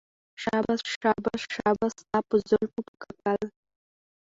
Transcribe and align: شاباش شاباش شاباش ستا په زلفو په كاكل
شاباش 0.43 0.81
شاباش 0.99 1.41
شاباش 1.55 1.91
ستا 2.01 2.17
په 2.27 2.35
زلفو 2.49 2.81
په 2.87 2.93
كاكل 3.01 3.41